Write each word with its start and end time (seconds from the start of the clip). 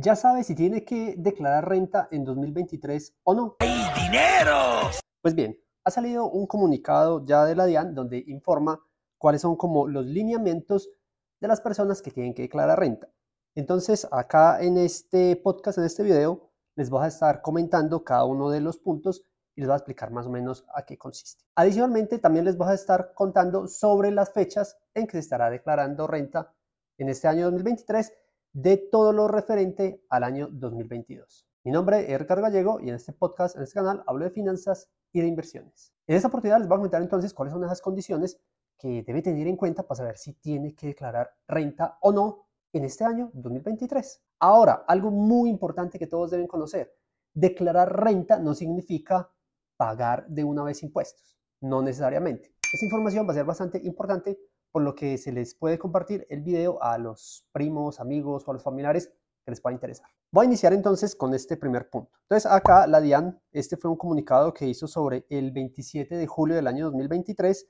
ya 0.00 0.14
sabe 0.14 0.44
si 0.44 0.54
tiene 0.54 0.84
que 0.84 1.16
declarar 1.18 1.68
renta 1.68 2.06
en 2.12 2.24
2023 2.24 3.16
o 3.24 3.34
no. 3.34 3.56
¡Hay 3.58 4.04
dinero! 4.04 4.90
Pues 5.20 5.34
bien, 5.34 5.58
ha 5.84 5.90
salido 5.90 6.30
un 6.30 6.46
comunicado 6.46 7.24
ya 7.24 7.44
de 7.44 7.56
la 7.56 7.66
DIAN 7.66 7.94
donde 7.96 8.22
informa 8.28 8.80
cuáles 9.18 9.42
son 9.42 9.56
como 9.56 9.88
los 9.88 10.06
lineamientos 10.06 10.88
de 11.40 11.48
las 11.48 11.60
personas 11.60 12.00
que 12.00 12.12
tienen 12.12 12.32
que 12.32 12.42
declarar 12.42 12.78
renta. 12.78 13.08
Entonces, 13.56 14.06
acá 14.12 14.62
en 14.62 14.78
este 14.78 15.34
podcast, 15.34 15.78
en 15.78 15.84
este 15.84 16.04
video, 16.04 16.52
les 16.76 16.90
voy 16.90 17.02
a 17.02 17.08
estar 17.08 17.42
comentando 17.42 18.04
cada 18.04 18.24
uno 18.24 18.50
de 18.50 18.60
los 18.60 18.78
puntos 18.78 19.24
y 19.56 19.62
les 19.62 19.66
voy 19.66 19.74
a 19.74 19.78
explicar 19.78 20.12
más 20.12 20.26
o 20.26 20.30
menos 20.30 20.64
a 20.76 20.84
qué 20.84 20.96
consiste. 20.96 21.42
Adicionalmente, 21.56 22.20
también 22.20 22.44
les 22.44 22.56
voy 22.56 22.68
a 22.68 22.74
estar 22.74 23.14
contando 23.14 23.66
sobre 23.66 24.12
las 24.12 24.32
fechas 24.32 24.78
en 24.94 25.08
que 25.08 25.12
se 25.12 25.18
estará 25.18 25.50
declarando 25.50 26.06
renta 26.06 26.54
en 26.98 27.08
este 27.08 27.26
año 27.26 27.46
2023 27.46 28.12
de 28.52 28.76
todo 28.76 29.12
lo 29.12 29.28
referente 29.28 30.04
al 30.08 30.24
año 30.24 30.48
2022. 30.50 31.46
Mi 31.64 31.72
nombre 31.72 32.12
es 32.12 32.18
Ricardo 32.18 32.42
Gallego 32.42 32.80
y 32.80 32.88
en 32.88 32.94
este 32.94 33.12
podcast, 33.12 33.56
en 33.56 33.62
este 33.62 33.74
canal, 33.74 34.02
hablo 34.06 34.24
de 34.24 34.30
finanzas 34.30 34.88
y 35.12 35.20
de 35.20 35.26
inversiones. 35.26 35.92
En 36.06 36.16
esta 36.16 36.28
oportunidad 36.28 36.58
les 36.58 36.68
voy 36.68 36.76
a 36.76 36.78
comentar 36.78 37.02
entonces 37.02 37.34
cuáles 37.34 37.52
son 37.52 37.64
esas 37.64 37.80
condiciones 37.80 38.38
que 38.78 39.02
debe 39.02 39.22
tener 39.22 39.46
en 39.46 39.56
cuenta 39.56 39.82
para 39.82 39.98
saber 39.98 40.16
si 40.16 40.34
tiene 40.34 40.74
que 40.74 40.88
declarar 40.88 41.30
renta 41.46 41.98
o 42.00 42.12
no 42.12 42.46
en 42.72 42.84
este 42.84 43.04
año 43.04 43.30
2023. 43.34 44.22
Ahora, 44.40 44.84
algo 44.86 45.10
muy 45.10 45.50
importante 45.50 45.98
que 45.98 46.06
todos 46.06 46.30
deben 46.30 46.46
conocer. 46.46 46.94
Declarar 47.34 48.04
renta 48.04 48.38
no 48.38 48.54
significa 48.54 49.30
pagar 49.76 50.26
de 50.28 50.44
una 50.44 50.62
vez 50.62 50.82
impuestos, 50.82 51.38
no 51.60 51.82
necesariamente. 51.82 52.54
Esta 52.72 52.84
información 52.84 53.26
va 53.26 53.32
a 53.32 53.34
ser 53.34 53.44
bastante 53.44 53.80
importante 53.84 54.38
por 54.70 54.82
lo 54.82 54.94
que 54.94 55.18
se 55.18 55.32
les 55.32 55.54
puede 55.54 55.78
compartir 55.78 56.26
el 56.30 56.42
video 56.42 56.82
a 56.82 56.98
los 56.98 57.46
primos, 57.52 58.00
amigos 58.00 58.46
o 58.46 58.50
a 58.50 58.54
los 58.54 58.62
familiares 58.62 59.12
que 59.44 59.50
les 59.50 59.60
pueda 59.60 59.74
interesar. 59.74 60.08
Voy 60.30 60.44
a 60.44 60.46
iniciar 60.46 60.72
entonces 60.72 61.16
con 61.16 61.32
este 61.32 61.56
primer 61.56 61.88
punto. 61.88 62.12
Entonces 62.22 62.50
acá 62.50 62.86
la 62.86 63.00
DIAN, 63.00 63.40
este 63.50 63.76
fue 63.76 63.90
un 63.90 63.96
comunicado 63.96 64.52
que 64.52 64.66
hizo 64.66 64.86
sobre 64.86 65.26
el 65.30 65.52
27 65.52 66.16
de 66.16 66.26
julio 66.26 66.56
del 66.56 66.66
año 66.66 66.86
2023 66.86 67.66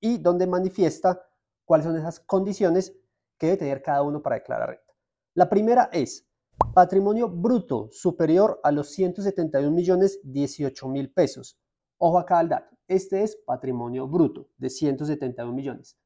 y 0.00 0.18
donde 0.18 0.46
manifiesta 0.46 1.24
cuáles 1.64 1.86
son 1.86 1.96
esas 1.96 2.18
condiciones 2.20 2.96
que 3.38 3.46
debe 3.46 3.58
tener 3.58 3.82
cada 3.82 4.02
uno 4.02 4.22
para 4.22 4.36
declarar 4.36 4.70
renta. 4.70 4.92
La 5.34 5.48
primera 5.48 5.88
es 5.92 6.26
patrimonio 6.74 7.28
bruto 7.28 7.88
superior 7.92 8.60
a 8.64 8.72
los 8.72 8.90
171 8.90 9.70
millones 9.70 10.20
18 10.24 10.88
mil 10.88 11.12
pesos. 11.12 11.58
Ojo 11.98 12.18
acá 12.18 12.40
al 12.40 12.48
dato. 12.48 12.76
Este 12.88 13.22
es 13.22 13.36
patrimonio 13.46 14.08
bruto 14.08 14.48
de 14.58 14.68
171 14.68 15.52
millones. 15.52 15.96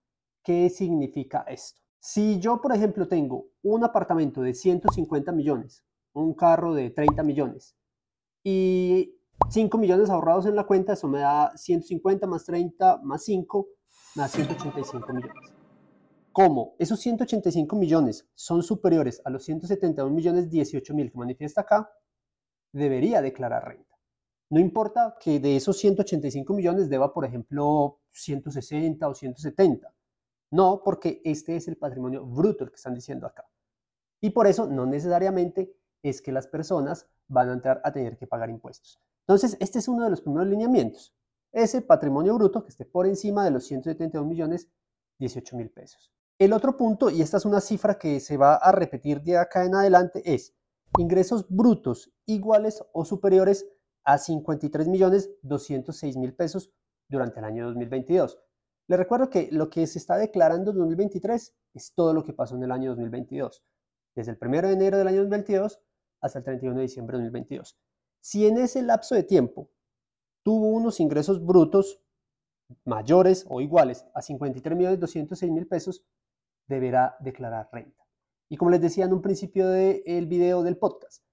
¿Qué 0.45 0.69
significa 0.69 1.43
esto? 1.49 1.81
Si 1.99 2.39
yo, 2.39 2.61
por 2.61 2.75
ejemplo, 2.75 3.09
tengo 3.09 3.47
un 3.63 3.83
apartamento 3.83 4.43
de 4.43 4.53
150 4.53 5.33
millones, 5.33 5.87
un 6.13 6.35
carro 6.35 6.75
de 6.75 6.91
30 6.91 7.23
millones 7.23 7.75
y 8.45 9.17
5 9.49 9.79
millones 9.79 10.11
ahorrados 10.11 10.45
en 10.45 10.55
la 10.55 10.65
cuenta, 10.65 10.93
eso 10.93 11.09
me 11.09 11.21
da 11.21 11.57
150 11.57 12.27
más 12.27 12.45
30 12.45 13.01
más 13.03 13.25
5, 13.25 13.69
más 14.17 14.33
185 14.33 15.13
millones. 15.15 15.51
Como 16.31 16.75
esos 16.79 17.01
185 17.01 17.75
millones 17.77 18.29
son 18.35 18.63
superiores 18.63 19.23
a 19.25 19.31
los 19.31 19.45
171 19.45 20.15
millones 20.15 20.51
18 20.51 20.93
mil 20.93 21.11
que 21.11 21.17
manifiesta 21.17 21.63
acá, 21.63 21.91
debería 22.71 23.23
declarar 23.23 23.67
renta. 23.67 23.97
No 24.51 24.61
importa 24.61 25.17
que 25.19 25.41
de 25.41 25.57
esos 25.57 25.79
185 25.79 26.53
millones 26.53 26.91
deba, 26.91 27.15
por 27.15 27.25
ejemplo, 27.25 28.01
160 28.11 29.09
o 29.09 29.15
170 29.15 29.95
no, 30.55 30.83
porque 30.85 31.21
este 31.25 31.57
es 31.57 31.67
el 31.67 31.77
patrimonio 31.77 32.25
bruto 32.25 32.63
el 32.63 32.71
que 32.71 32.77
están 32.77 32.95
diciendo 32.95 33.27
acá. 33.27 33.45
Y 34.21 34.31
por 34.31 34.47
eso 34.47 34.69
no 34.69 34.87
necesariamente 34.87 35.77
es 36.01 36.23
que 36.23 36.31
las 36.31 36.47
personas 36.47 37.09
van 37.27 37.51
a 37.51 37.55
entrar 37.55 37.81
a 37.83 37.93
tener 37.93 38.17
que 38.17 38.29
pagar 38.29 38.51
impuestos. 38.51 39.01
Entonces, 39.27 39.57
este 39.59 39.81
es 39.81 39.89
uno 39.89 40.05
de 40.05 40.11
los 40.11 40.21
primeros 40.21 40.47
lineamientos. 40.47 41.13
Ese 41.51 41.83
patrimonio 41.83 42.35
bruto 42.35 42.63
que 42.63 42.69
esté 42.69 42.85
por 42.85 43.09
encima 43.09 43.45
de 43.45 43.51
los 43.51 43.67
171 43.67 44.25
millones 44.29 44.71
18 45.19 45.57
mil 45.57 45.71
pesos. 45.71 46.13
El 46.39 46.53
otro 46.53 46.77
punto, 46.77 47.11
y 47.11 47.21
esta 47.21 47.39
es 47.39 47.45
una 47.47 47.61
cifra 47.61 47.99
que 47.99 48.21
se 48.21 48.37
va 48.37 48.55
a 48.55 48.71
repetir 48.71 49.23
de 49.23 49.39
acá 49.39 49.65
en 49.65 49.75
adelante, 49.75 50.23
es 50.25 50.55
ingresos 50.99 51.47
brutos 51.49 52.13
iguales 52.27 52.81
o 52.93 53.05
superiores 53.05 53.67
a 54.05 54.19
53 54.19 54.87
millones 54.87 55.31
206 55.43 56.17
mil 56.17 56.33
pesos 56.33 56.71
durante 57.09 57.41
el 57.41 57.45
año 57.45 57.67
2022. 57.67 58.39
Les 58.87 58.99
recuerdo 58.99 59.31
que 59.31 59.49
lo 59.51 59.71
que 59.71 59.87
se 59.87 59.99
está 59.99 60.17
declarando 60.19 60.71
en 60.71 60.79
2023 60.79 61.55
es 61.75 61.95
todo 61.95 62.13
lo 62.13 62.23
que 62.23 62.35
pasó 62.35 62.55
en 62.57 62.65
el 62.65 62.71
año 62.71 62.91
2022, 62.91 63.65
desde 64.15 64.33
el 64.33 64.39
1 64.41 64.63
de 64.63 64.73
enero 64.73 64.99
del 64.99 65.09
año 65.09 65.21
2022 65.21 65.81
hasta 66.21 66.39
el 66.39 66.45
31 66.45 66.77
de 66.77 66.83
diciembre 66.83 67.17
de 67.17 67.25
2022. 67.25 67.79
Si 68.21 68.47
en 68.47 68.59
ese 68.59 68.83
lapso 68.83 69.15
de 69.15 69.23
tiempo 69.23 69.71
tuvo 70.43 70.69
unos 70.69 71.01
ingresos 71.01 71.45
brutos 71.45 72.03
mayores 72.85 73.47
o 73.49 73.61
iguales 73.61 74.05
a 74.15 74.21
53 74.21 74.77
millones 74.77 75.01
206 75.01 75.51
mil 75.51 75.67
pesos, 75.67 76.05
deberá 76.67 77.17
declarar 77.21 77.69
renta. 77.73 78.05
Y 78.51 78.57
como 78.57 78.71
les 78.71 78.81
decía 78.81 79.07
en 79.07 79.15
un 79.15 79.23
principio 79.23 79.69
del 79.69 80.27
video 80.27 80.63
del 80.63 80.77
podcast, 80.77 81.25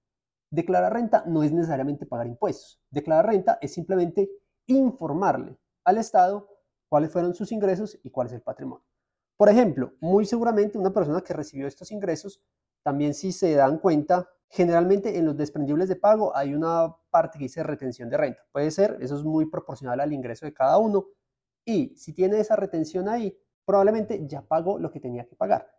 declarar 0.50 0.94
renta 0.94 1.24
no 1.26 1.42
es 1.42 1.52
necesariamente 1.52 2.06
pagar 2.06 2.26
impuestos. 2.26 2.80
Declarar 2.90 3.26
renta 3.26 3.58
es 3.60 3.74
simplemente 3.74 4.30
informarle 4.66 5.58
al 5.84 5.98
Estado 5.98 6.51
cuáles 6.92 7.10
fueron 7.10 7.32
sus 7.32 7.50
ingresos 7.52 7.98
y 8.02 8.10
cuál 8.10 8.26
es 8.26 8.34
el 8.34 8.42
patrimonio. 8.42 8.84
Por 9.38 9.48
ejemplo, 9.48 9.94
muy 10.00 10.26
seguramente 10.26 10.76
una 10.76 10.92
persona 10.92 11.22
que 11.22 11.32
recibió 11.32 11.66
estos 11.66 11.90
ingresos, 11.90 12.42
también 12.82 13.14
si 13.14 13.32
se 13.32 13.54
dan 13.54 13.78
cuenta, 13.78 14.28
generalmente 14.50 15.16
en 15.16 15.24
los 15.24 15.34
desprendibles 15.34 15.88
de 15.88 15.96
pago 15.96 16.36
hay 16.36 16.52
una 16.52 16.94
parte 17.08 17.38
que 17.38 17.46
dice 17.46 17.62
retención 17.62 18.10
de 18.10 18.18
renta. 18.18 18.42
Puede 18.52 18.70
ser, 18.70 18.98
eso 19.00 19.16
es 19.16 19.24
muy 19.24 19.46
proporcional 19.46 20.00
al 20.00 20.12
ingreso 20.12 20.44
de 20.44 20.52
cada 20.52 20.76
uno. 20.76 21.06
Y 21.64 21.96
si 21.96 22.12
tiene 22.12 22.38
esa 22.38 22.56
retención 22.56 23.08
ahí, 23.08 23.34
probablemente 23.64 24.26
ya 24.26 24.42
pagó 24.42 24.78
lo 24.78 24.90
que 24.90 25.00
tenía 25.00 25.26
que 25.26 25.34
pagar. 25.34 25.74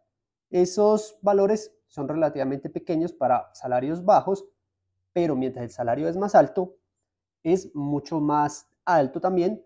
Esos 0.49 1.19
valores 1.21 1.77
son 1.85 2.07
relativamente 2.07 2.71
pequeños 2.71 3.13
para 3.13 3.53
salarios 3.53 4.03
bajos, 4.03 4.49
pero 5.13 5.35
mientras 5.35 5.63
el 5.63 5.69
salario 5.69 6.07
es 6.07 6.17
más 6.17 6.33
alto, 6.33 6.75
es 7.43 7.69
mucho 7.75 8.19
más 8.19 8.67
alto 8.83 9.21
también 9.21 9.63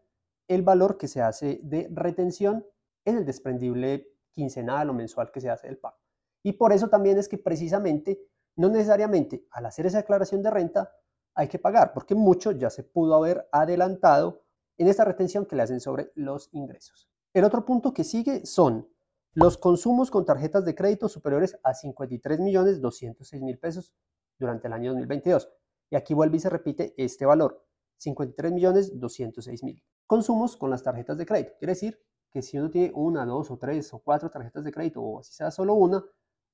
el 0.47 0.61
valor 0.61 0.97
que 0.97 1.07
se 1.07 1.21
hace 1.21 1.59
de 1.63 1.89
retención 1.91 2.65
en 3.05 3.17
el 3.17 3.25
desprendible 3.25 4.11
quincenal 4.31 4.89
o 4.89 4.93
mensual 4.93 5.31
que 5.31 5.41
se 5.41 5.49
hace 5.49 5.67
del 5.67 5.77
pago. 5.77 5.97
Y 6.43 6.53
por 6.53 6.71
eso 6.71 6.89
también 6.89 7.17
es 7.17 7.27
que 7.27 7.37
precisamente, 7.37 8.21
no 8.55 8.69
necesariamente 8.69 9.45
al 9.51 9.65
hacer 9.65 9.85
esa 9.85 9.97
declaración 9.97 10.41
de 10.41 10.51
renta 10.51 10.93
hay 11.33 11.47
que 11.47 11.59
pagar, 11.59 11.93
porque 11.93 12.15
mucho 12.15 12.51
ya 12.51 12.69
se 12.69 12.83
pudo 12.83 13.15
haber 13.15 13.47
adelantado 13.51 14.43
en 14.77 14.87
esta 14.87 15.05
retención 15.05 15.45
que 15.45 15.55
le 15.55 15.63
hacen 15.63 15.79
sobre 15.79 16.11
los 16.15 16.49
ingresos. 16.53 17.09
El 17.33 17.43
otro 17.43 17.65
punto 17.65 17.93
que 17.93 18.03
sigue 18.03 18.45
son 18.45 18.87
los 19.33 19.57
consumos 19.57 20.09
con 20.09 20.25
tarjetas 20.25 20.65
de 20.65 20.73
crédito 20.73 21.07
superiores 21.07 21.59
a 21.63 21.73
53 21.73 22.39
millones 22.39 22.81
206 22.81 23.43
mil 23.43 23.59
pesos 23.59 23.93
durante 24.39 24.67
el 24.67 24.73
año 24.73 24.91
2022. 24.91 25.49
Y 25.91 25.95
aquí 25.95 26.13
vuelve 26.13 26.37
y 26.37 26.39
se 26.39 26.49
repite 26.49 26.95
este 26.97 27.25
valor, 27.25 27.66
53 27.97 28.51
millones 28.51 28.99
206 28.99 29.63
mil 29.63 29.83
consumos 30.07 30.55
con 30.55 30.71
las 30.71 30.81
tarjetas 30.81 31.17
de 31.17 31.25
crédito. 31.25 31.51
Quiere 31.59 31.73
decir 31.73 31.99
que 32.31 32.41
si 32.41 32.57
uno 32.57 32.71
tiene 32.71 32.91
una, 32.95 33.25
dos 33.25 33.51
o 33.51 33.57
tres 33.57 33.93
o 33.93 33.99
cuatro 33.99 34.29
tarjetas 34.31 34.63
de 34.63 34.71
crédito 34.71 35.03
o 35.03 35.21
si 35.21 35.33
sea 35.33 35.51
solo 35.51 35.75
una, 35.75 36.03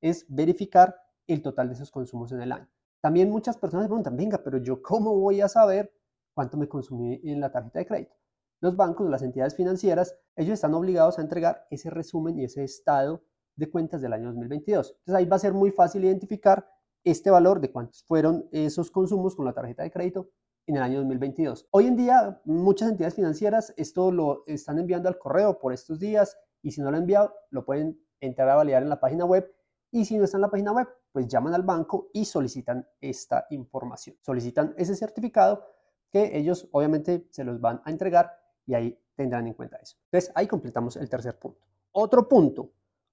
es 0.01 0.25
verificar 0.27 0.95
el 1.27 1.41
total 1.41 1.69
de 1.69 1.75
esos 1.75 1.91
consumos 1.91 2.31
en 2.31 2.41
el 2.41 2.51
año. 2.51 2.67
También 2.99 3.29
muchas 3.29 3.57
personas 3.57 3.87
preguntan, 3.87 4.17
venga, 4.17 4.39
pero 4.43 4.57
yo 4.57 4.81
cómo 4.81 5.17
voy 5.17 5.41
a 5.41 5.47
saber 5.47 5.93
cuánto 6.33 6.57
me 6.57 6.67
consumí 6.67 7.21
en 7.23 7.39
la 7.39 7.51
tarjeta 7.51 7.79
de 7.79 7.85
crédito. 7.85 8.15
Los 8.59 8.75
bancos, 8.75 9.09
las 9.09 9.21
entidades 9.21 9.55
financieras, 9.55 10.17
ellos 10.35 10.53
están 10.53 10.73
obligados 10.73 11.19
a 11.19 11.21
entregar 11.21 11.67
ese 11.69 11.89
resumen 11.89 12.39
y 12.39 12.45
ese 12.45 12.63
estado 12.63 13.23
de 13.55 13.69
cuentas 13.69 14.01
del 14.01 14.13
año 14.13 14.27
2022. 14.27 14.95
Entonces 14.99 15.15
ahí 15.15 15.25
va 15.25 15.35
a 15.35 15.39
ser 15.39 15.53
muy 15.53 15.71
fácil 15.71 16.05
identificar 16.05 16.67
este 17.03 17.29
valor 17.29 17.59
de 17.59 17.71
cuántos 17.71 18.03
fueron 18.03 18.47
esos 18.51 18.89
consumos 18.89 19.35
con 19.35 19.45
la 19.45 19.53
tarjeta 19.53 19.83
de 19.83 19.91
crédito 19.91 20.29
en 20.67 20.77
el 20.77 20.81
año 20.81 20.99
2022. 20.99 21.67
Hoy 21.71 21.87
en 21.87 21.95
día, 21.95 22.41
muchas 22.45 22.89
entidades 22.89 23.15
financieras 23.15 23.73
esto 23.77 24.11
lo 24.11 24.43
están 24.47 24.79
enviando 24.79 25.09
al 25.09 25.17
correo 25.17 25.59
por 25.59 25.73
estos 25.73 25.99
días 25.99 26.37
y 26.61 26.71
si 26.71 26.81
no 26.81 26.89
lo 26.89 26.97
han 26.97 27.03
enviado, 27.03 27.33
lo 27.49 27.65
pueden 27.65 27.99
entrar 28.19 28.49
a 28.49 28.55
validar 28.55 28.83
en 28.83 28.89
la 28.89 28.99
página 28.99 29.25
web 29.25 29.53
y 29.91 30.05
si 30.05 30.17
no 30.17 30.23
está 30.23 30.37
en 30.37 30.41
la 30.41 30.49
página 30.49 30.71
web, 30.71 30.87
pues 31.11 31.27
llaman 31.27 31.53
al 31.53 31.63
banco 31.63 32.09
y 32.13 32.25
solicitan 32.25 32.87
esta 33.01 33.45
información. 33.49 34.15
Solicitan 34.21 34.73
ese 34.77 34.95
certificado 34.95 35.65
que 36.09 36.37
ellos 36.37 36.67
obviamente 36.71 37.27
se 37.29 37.43
los 37.43 37.59
van 37.59 37.81
a 37.85 37.91
entregar 37.91 38.31
y 38.65 38.73
ahí 38.73 38.99
tendrán 39.15 39.45
en 39.47 39.53
cuenta 39.53 39.77
eso. 39.77 39.97
Entonces, 40.05 40.31
ahí 40.35 40.47
completamos 40.47 40.95
el 40.95 41.09
tercer 41.09 41.37
punto. 41.37 41.59
Otro 41.91 42.27
punto, 42.27 42.71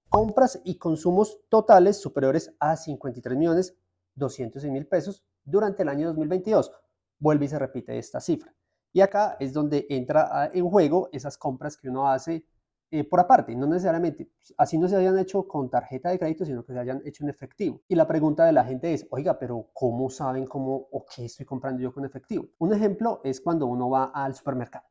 compras 0.08 0.60
y 0.64 0.76
consumos 0.76 1.40
totales 1.48 2.00
superiores 2.00 2.54
a 2.60 2.76
53 2.76 3.36
millones 3.36 3.76
206 4.14 4.72
mil 4.72 4.86
pesos 4.86 5.24
durante 5.44 5.82
el 5.82 5.88
año 5.88 6.08
2022 6.08 6.72
vuelve 7.20 7.44
y 7.44 7.48
se 7.48 7.58
repite 7.58 7.96
esta 7.96 8.20
cifra. 8.20 8.52
Y 8.92 9.00
acá 9.02 9.36
es 9.38 9.52
donde 9.52 9.86
entra 9.88 10.50
en 10.52 10.68
juego 10.68 11.08
esas 11.12 11.38
compras 11.38 11.76
que 11.76 11.88
uno 11.88 12.08
hace 12.08 12.44
eh, 12.92 13.04
por 13.04 13.20
aparte, 13.20 13.54
no 13.54 13.68
necesariamente, 13.68 14.28
así 14.56 14.76
no 14.76 14.88
se 14.88 14.96
hayan 14.96 15.16
hecho 15.16 15.46
con 15.46 15.70
tarjeta 15.70 16.10
de 16.10 16.18
crédito, 16.18 16.44
sino 16.44 16.64
que 16.64 16.72
se 16.72 16.78
hayan 16.80 17.00
hecho 17.04 17.22
en 17.22 17.30
efectivo. 17.30 17.80
Y 17.86 17.94
la 17.94 18.08
pregunta 18.08 18.44
de 18.44 18.52
la 18.52 18.64
gente 18.64 18.92
es, 18.92 19.06
oiga, 19.10 19.38
pero 19.38 19.70
¿cómo 19.72 20.10
saben 20.10 20.44
cómo 20.44 20.88
o 20.90 21.06
qué 21.06 21.26
estoy 21.26 21.46
comprando 21.46 21.80
yo 21.80 21.94
con 21.94 22.04
efectivo? 22.04 22.48
Un 22.58 22.74
ejemplo 22.74 23.20
es 23.22 23.40
cuando 23.40 23.66
uno 23.66 23.88
va 23.90 24.06
al 24.12 24.34
supermercado 24.34 24.90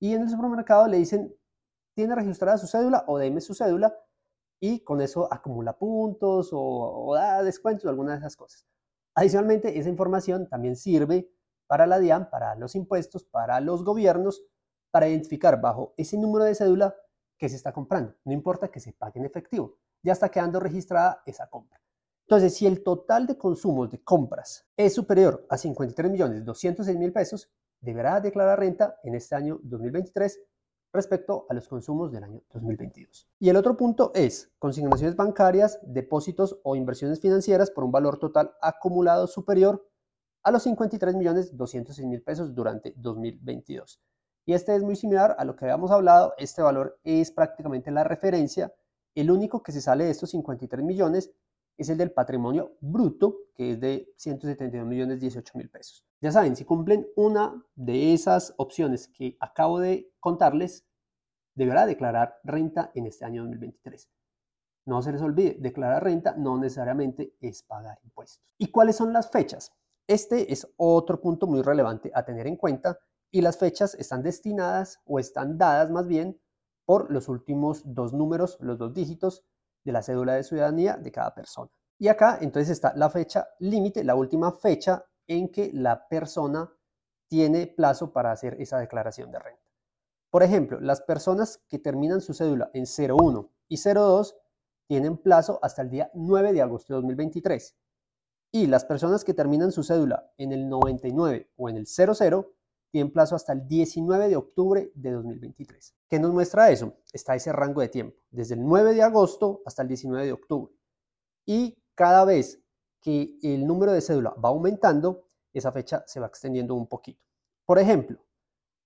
y 0.00 0.14
en 0.14 0.22
el 0.22 0.30
supermercado 0.30 0.86
le 0.88 0.98
dicen, 0.98 1.34
¿tiene 1.94 2.14
registrada 2.14 2.58
su 2.58 2.66
cédula 2.66 3.04
o 3.06 3.18
deme 3.18 3.40
su 3.40 3.54
cédula? 3.54 3.94
Y 4.60 4.80
con 4.80 5.00
eso 5.00 5.32
acumula 5.32 5.76
puntos 5.78 6.52
o, 6.52 6.58
o 6.60 7.14
da 7.14 7.42
descuentos, 7.42 7.86
alguna 7.86 8.12
de 8.12 8.18
esas 8.18 8.36
cosas. 8.36 8.66
Adicionalmente, 9.14 9.78
esa 9.78 9.88
información 9.88 10.48
también 10.48 10.76
sirve 10.76 11.30
para 11.68 11.86
la 11.86 12.00
DIAN, 12.00 12.28
para 12.30 12.56
los 12.56 12.74
impuestos, 12.74 13.22
para 13.22 13.60
los 13.60 13.84
gobiernos, 13.84 14.42
para 14.90 15.08
identificar 15.08 15.60
bajo 15.60 15.94
ese 15.96 16.18
número 16.18 16.44
de 16.44 16.56
cédula 16.56 16.96
que 17.36 17.48
se 17.48 17.54
está 17.54 17.72
comprando. 17.72 18.14
No 18.24 18.32
importa 18.32 18.68
que 18.68 18.80
se 18.80 18.92
pague 18.92 19.20
en 19.20 19.26
efectivo, 19.26 19.76
ya 20.02 20.12
está 20.14 20.30
quedando 20.30 20.58
registrada 20.58 21.22
esa 21.26 21.48
compra. 21.48 21.80
Entonces, 22.22 22.56
si 22.56 22.66
el 22.66 22.82
total 22.82 23.26
de 23.26 23.38
consumos 23.38 23.90
de 23.90 24.02
compras 24.02 24.66
es 24.76 24.94
superior 24.94 25.46
a 25.48 25.56
53 25.56 26.10
millones 26.10 26.44
206 26.44 26.98
mil 26.98 27.12
pesos, 27.12 27.50
deberá 27.80 28.20
declarar 28.20 28.58
renta 28.58 28.98
en 29.04 29.14
este 29.14 29.34
año 29.34 29.60
2023 29.62 30.40
respecto 30.92 31.46
a 31.48 31.54
los 31.54 31.68
consumos 31.68 32.10
del 32.12 32.24
año 32.24 32.42
2022. 32.52 33.28
Y 33.38 33.48
el 33.48 33.56
otro 33.56 33.76
punto 33.76 34.10
es 34.14 34.50
consignaciones 34.58 35.16
bancarias, 35.16 35.78
depósitos 35.82 36.58
o 36.64 36.76
inversiones 36.76 37.20
financieras 37.20 37.70
por 37.70 37.84
un 37.84 37.92
valor 37.92 38.18
total 38.18 38.54
acumulado 38.60 39.26
superior 39.26 39.87
a 40.42 40.50
los 40.50 40.62
53 40.62 41.14
millones 41.16 41.56
206 41.56 42.06
mil 42.06 42.22
pesos 42.22 42.54
durante 42.54 42.94
2022. 42.96 44.00
Y 44.46 44.54
este 44.54 44.74
es 44.74 44.82
muy 44.82 44.96
similar 44.96 45.36
a 45.38 45.44
lo 45.44 45.56
que 45.56 45.66
habíamos 45.66 45.90
hablado. 45.90 46.32
Este 46.38 46.62
valor 46.62 46.98
es 47.04 47.30
prácticamente 47.30 47.90
la 47.90 48.04
referencia. 48.04 48.72
El 49.14 49.30
único 49.30 49.62
que 49.62 49.72
se 49.72 49.80
sale 49.80 50.04
de 50.04 50.10
estos 50.10 50.30
53 50.30 50.82
millones 50.84 51.30
es 51.76 51.88
el 51.90 51.98
del 51.98 52.12
patrimonio 52.12 52.76
bruto, 52.80 53.36
que 53.54 53.72
es 53.72 53.80
de 53.80 54.12
172 54.16 54.86
millones 54.86 55.20
18 55.20 55.52
mil 55.56 55.68
pesos. 55.68 56.04
Ya 56.20 56.32
saben, 56.32 56.56
si 56.56 56.64
cumplen 56.64 57.06
una 57.14 57.62
de 57.76 58.14
esas 58.14 58.54
opciones 58.56 59.08
que 59.08 59.36
acabo 59.38 59.78
de 59.78 60.10
contarles, 60.18 60.86
deberá 61.54 61.86
declarar 61.86 62.40
renta 62.42 62.90
en 62.94 63.06
este 63.06 63.24
año 63.24 63.42
2023. 63.42 64.08
No 64.86 65.02
se 65.02 65.12
les 65.12 65.20
olvide, 65.20 65.56
declarar 65.60 66.02
renta 66.02 66.34
no 66.36 66.56
necesariamente 66.56 67.34
es 67.40 67.62
pagar 67.62 67.98
impuestos. 68.02 68.42
¿Y 68.56 68.70
cuáles 68.70 68.96
son 68.96 69.12
las 69.12 69.30
fechas? 69.30 69.72
Este 70.08 70.50
es 70.50 70.66
otro 70.78 71.20
punto 71.20 71.46
muy 71.46 71.60
relevante 71.60 72.10
a 72.14 72.24
tener 72.24 72.46
en 72.46 72.56
cuenta 72.56 72.98
y 73.30 73.42
las 73.42 73.58
fechas 73.58 73.94
están 73.94 74.22
destinadas 74.22 75.00
o 75.04 75.18
están 75.18 75.58
dadas 75.58 75.90
más 75.90 76.06
bien 76.06 76.40
por 76.86 77.10
los 77.10 77.28
últimos 77.28 77.82
dos 77.84 78.14
números, 78.14 78.56
los 78.60 78.78
dos 78.78 78.94
dígitos 78.94 79.44
de 79.84 79.92
la 79.92 80.02
cédula 80.02 80.32
de 80.32 80.44
ciudadanía 80.44 80.96
de 80.96 81.12
cada 81.12 81.34
persona. 81.34 81.70
Y 81.98 82.08
acá 82.08 82.38
entonces 82.40 82.70
está 82.70 82.94
la 82.96 83.10
fecha 83.10 83.48
límite, 83.58 84.02
la 84.02 84.14
última 84.14 84.50
fecha 84.50 85.04
en 85.26 85.50
que 85.50 85.70
la 85.74 86.08
persona 86.08 86.72
tiene 87.28 87.66
plazo 87.66 88.10
para 88.10 88.32
hacer 88.32 88.58
esa 88.62 88.78
declaración 88.78 89.30
de 89.30 89.40
renta. 89.40 89.62
Por 90.30 90.42
ejemplo, 90.42 90.80
las 90.80 91.02
personas 91.02 91.62
que 91.68 91.78
terminan 91.78 92.22
su 92.22 92.32
cédula 92.32 92.70
en 92.72 92.86
01 92.86 93.50
y 93.68 93.76
02 93.76 94.38
tienen 94.86 95.18
plazo 95.18 95.58
hasta 95.60 95.82
el 95.82 95.90
día 95.90 96.10
9 96.14 96.54
de 96.54 96.62
agosto 96.62 96.94
de 96.94 96.96
2023. 96.96 97.76
Y 98.50 98.66
las 98.66 98.84
personas 98.84 99.24
que 99.24 99.34
terminan 99.34 99.72
su 99.72 99.82
cédula 99.82 100.32
en 100.38 100.52
el 100.52 100.68
99 100.68 101.50
o 101.56 101.68
en 101.68 101.76
el 101.76 101.86
00 101.86 102.50
tienen 102.90 103.12
plazo 103.12 103.36
hasta 103.36 103.52
el 103.52 103.68
19 103.68 104.28
de 104.28 104.36
octubre 104.36 104.90
de 104.94 105.10
2023. 105.10 105.94
¿Qué 106.08 106.18
nos 106.18 106.32
muestra 106.32 106.70
eso? 106.70 106.94
Está 107.12 107.34
ese 107.34 107.52
rango 107.52 107.82
de 107.82 107.88
tiempo, 107.88 108.16
desde 108.30 108.54
el 108.54 108.64
9 108.64 108.94
de 108.94 109.02
agosto 109.02 109.60
hasta 109.66 109.82
el 109.82 109.88
19 109.88 110.24
de 110.24 110.32
octubre. 110.32 110.72
Y 111.44 111.76
cada 111.94 112.24
vez 112.24 112.62
que 113.00 113.38
el 113.42 113.66
número 113.66 113.92
de 113.92 114.00
cédula 114.00 114.30
va 114.42 114.48
aumentando, 114.48 115.28
esa 115.52 115.72
fecha 115.72 116.02
se 116.06 116.20
va 116.20 116.26
extendiendo 116.26 116.74
un 116.74 116.86
poquito. 116.86 117.22
Por 117.66 117.78
ejemplo, 117.78 118.18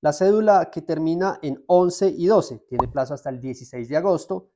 la 0.01 0.13
cédula 0.13 0.71
que 0.71 0.83
termina 0.83 1.39
en 1.43 1.63
11 1.69 2.09
y 2.09 2.27
12 2.27 2.59
tiene 2.69 2.89
plazo 2.89 3.15
hasta 3.15 3.31
el 3.31 3.41
16 3.41 3.89
de 3.89 3.97
agosto 3.97 4.51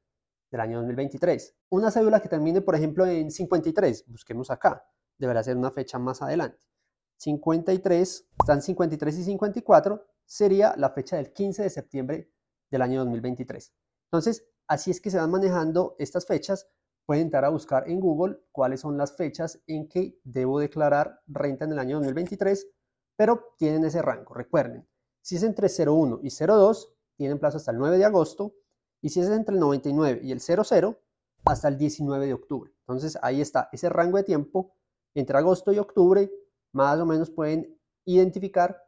del 0.51 0.61
año 0.61 0.79
2023. 0.79 1.57
Una 1.71 1.93
cédula 1.93 2.21
que 2.21 2.29
termine, 2.29 2.61
por 2.61 2.75
ejemplo, 2.75 3.07
en 3.07 3.31
53, 3.31 4.05
busquemos 4.09 4.51
acá, 4.51 4.85
deberá 5.19 5.43
ser 5.43 5.57
una 5.57 5.71
fecha 5.71 5.99
más 5.99 6.23
adelante. 6.23 6.67
53, 7.19 8.29
están 8.41 8.63
53 8.63 9.19
y 9.19 9.25
54, 9.25 10.05
sería 10.25 10.75
la 10.77 10.91
fecha 10.91 11.17
del 11.17 11.33
15 11.33 11.63
de 11.63 11.71
septiembre 11.71 12.31
del 12.71 12.83
año 12.83 13.01
2023. 13.01 13.73
Entonces, 14.07 14.47
así 14.67 14.91
es 14.91 15.01
que 15.01 15.11
se 15.11 15.19
van 15.19 15.31
manejando 15.31 15.97
estas 15.99 16.27
fechas. 16.27 16.69
Pueden 17.07 17.25
entrar 17.25 17.45
a 17.45 17.51
buscar 17.51 17.89
en 17.89 18.01
Google 18.01 18.41
cuáles 18.51 18.81
son 18.81 18.99
las 18.99 19.17
fechas 19.17 19.61
en 19.67 19.89
que 19.89 20.19
debo 20.25 20.59
declarar 20.59 21.21
renta 21.27 21.65
en 21.65 21.73
el 21.73 21.79
año 21.79 21.97
2023, 21.97 22.67
pero 23.17 23.55
tienen 23.57 23.85
ese 23.85 24.03
rango. 24.03 24.35
Recuerden, 24.35 24.87
si 25.23 25.37
es 25.37 25.43
entre 25.43 25.69
01 25.69 26.21
y 26.23 26.31
02, 26.31 26.93
tienen 27.17 27.39
plazo 27.39 27.57
hasta 27.57 27.71
el 27.71 27.79
9 27.79 27.99
de 27.99 28.05
agosto, 28.05 28.55
y 29.01 29.11
si 29.11 29.21
es 29.21 29.29
entre 29.29 29.55
el 29.55 29.61
99 29.61 30.21
y 30.23 30.33
el 30.33 30.41
00, 30.41 31.01
hasta 31.45 31.69
el 31.69 31.79
19 31.79 32.27
de 32.27 32.35
octubre. 32.35 32.73
Entonces, 32.81 33.19
ahí 33.23 33.41
está 33.41 33.69
ese 33.73 33.89
rango 33.89 34.17
de 34.17 34.25
tiempo 34.25 34.76
entre 35.17 35.39
agosto 35.39 35.73
y 35.73 35.79
octubre 35.79 36.31
más 36.73 36.99
o 37.01 37.07
menos 37.07 37.31
pueden 37.31 37.79
identificar 38.05 38.85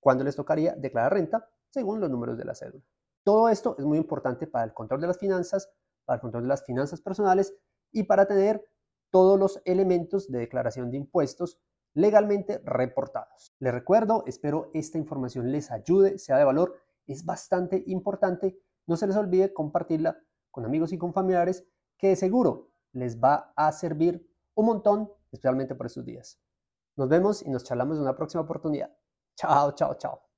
cuándo 0.00 0.24
les 0.24 0.36
tocaría 0.36 0.74
declarar 0.74 1.14
renta 1.14 1.48
según 1.70 2.00
los 2.00 2.10
números 2.10 2.36
de 2.36 2.44
la 2.44 2.54
cédula. 2.54 2.84
Todo 3.24 3.48
esto 3.48 3.76
es 3.78 3.84
muy 3.84 3.98
importante 3.98 4.46
para 4.46 4.64
el 4.64 4.74
control 4.74 5.00
de 5.00 5.06
las 5.06 5.18
finanzas, 5.18 5.72
para 6.04 6.16
el 6.16 6.20
control 6.20 6.42
de 6.42 6.48
las 6.48 6.64
finanzas 6.64 7.00
personales 7.00 7.54
y 7.92 8.02
para 8.02 8.26
tener 8.26 8.64
todos 9.10 9.38
los 9.38 9.62
elementos 9.64 10.30
de 10.30 10.40
declaración 10.40 10.90
de 10.90 10.96
impuestos 10.96 11.60
legalmente 11.94 12.60
reportados. 12.64 13.54
Les 13.60 13.72
recuerdo, 13.72 14.24
espero 14.26 14.70
esta 14.74 14.98
información 14.98 15.52
les 15.52 15.70
ayude, 15.70 16.18
sea 16.18 16.38
de 16.38 16.44
valor, 16.44 16.74
es 17.06 17.24
bastante 17.24 17.84
importante. 17.86 18.58
No 18.86 18.96
se 18.96 19.06
les 19.06 19.16
olvide 19.16 19.52
compartirla 19.52 20.18
con 20.50 20.64
amigos 20.64 20.92
y 20.92 20.98
con 20.98 21.12
familiares 21.12 21.64
que 21.98 22.08
de 22.08 22.16
seguro 22.16 22.70
les 22.92 23.20
va 23.20 23.52
a 23.54 23.70
servir 23.70 24.28
un 24.54 24.66
montón, 24.66 25.10
especialmente 25.32 25.74
por 25.74 25.86
estos 25.86 26.04
días. 26.04 26.38
Nos 26.96 27.08
vemos 27.08 27.42
y 27.42 27.50
nos 27.50 27.64
charlamos 27.64 27.96
en 27.96 28.02
una 28.02 28.14
próxima 28.14 28.42
oportunidad. 28.42 28.94
Chao, 29.34 29.72
chao, 29.72 29.94
chao. 29.94 30.31